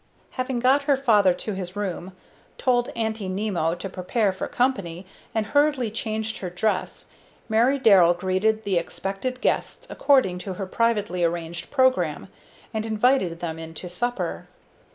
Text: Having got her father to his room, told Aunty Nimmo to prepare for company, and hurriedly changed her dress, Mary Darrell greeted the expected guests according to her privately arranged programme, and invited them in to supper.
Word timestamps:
Having 0.31 0.61
got 0.61 0.85
her 0.85 0.97
father 0.97 1.31
to 1.31 1.53
his 1.53 1.75
room, 1.75 2.13
told 2.57 2.89
Aunty 2.95 3.29
Nimmo 3.29 3.75
to 3.75 3.87
prepare 3.87 4.31
for 4.31 4.47
company, 4.47 5.05
and 5.35 5.45
hurriedly 5.45 5.91
changed 5.91 6.39
her 6.39 6.49
dress, 6.49 7.05
Mary 7.47 7.77
Darrell 7.77 8.15
greeted 8.15 8.63
the 8.63 8.79
expected 8.79 9.41
guests 9.41 9.85
according 9.91 10.39
to 10.39 10.53
her 10.53 10.65
privately 10.65 11.23
arranged 11.23 11.69
programme, 11.69 12.29
and 12.73 12.83
invited 12.83 13.41
them 13.41 13.59
in 13.59 13.75
to 13.75 13.87
supper. 13.87 14.47